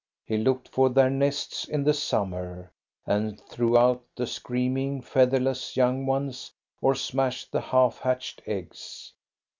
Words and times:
He 0.25 0.37
looked 0.37 0.67
for 0.67 0.89
their 0.89 1.11
nests 1.11 1.65
in 1.65 1.83
the 1.83 1.93
summer, 1.93 2.71
and 3.05 3.39
threw 3.39 3.77
out 3.77 4.01
the 4.15 4.25
scream 4.25 4.75
ing, 4.75 5.01
featherless 5.03 5.77
young 5.77 6.07
ones, 6.07 6.51
or 6.81 6.95
smashed 6.95 7.51
the 7.51 7.61
half 7.61 7.99
hatched 7.99 8.41
eggs. 8.47 9.13